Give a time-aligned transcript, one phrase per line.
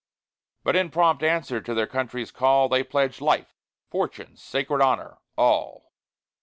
[0.63, 3.53] But in prompt answer to their country's call, They pledged life,
[3.91, 5.93] fortune, sacred honor all!